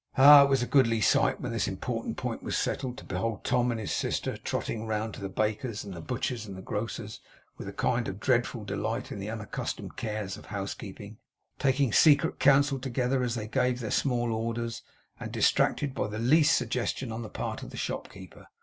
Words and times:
Ah! 0.17 0.41
It 0.45 0.49
was 0.49 0.63
a 0.63 0.65
goodly 0.65 0.99
sight, 0.99 1.39
when 1.39 1.51
this 1.51 1.67
important 1.67 2.17
point 2.17 2.41
was 2.41 2.57
settled, 2.57 2.97
to 2.97 3.03
behold 3.05 3.43
Tom 3.43 3.69
and 3.69 3.79
his 3.79 3.91
sister 3.91 4.35
trotting 4.35 4.87
round 4.87 5.13
to 5.13 5.21
the 5.21 5.29
baker's, 5.29 5.83
and 5.83 5.93
the 5.93 6.01
butcher's, 6.01 6.47
and 6.47 6.57
the 6.57 6.61
grocer's, 6.63 7.19
with 7.59 7.67
a 7.67 7.71
kind 7.71 8.07
of 8.07 8.19
dreadful 8.19 8.65
delight 8.65 9.11
in 9.11 9.19
the 9.19 9.29
unaccustomed 9.29 9.97
cares 9.97 10.37
of 10.37 10.47
housekeeping; 10.47 11.19
taking 11.59 11.93
secret 11.93 12.39
counsel 12.39 12.79
together 12.79 13.21
as 13.21 13.35
they 13.35 13.47
gave 13.47 13.79
their 13.79 13.91
small 13.91 14.31
orders, 14.31 14.81
and 15.19 15.31
distracted 15.31 15.93
by 15.93 16.07
the 16.07 16.17
least 16.17 16.57
suggestion 16.57 17.11
on 17.11 17.21
the 17.21 17.29
part 17.29 17.61
of 17.61 17.69
the 17.69 17.77
shopkeeper! 17.77 18.47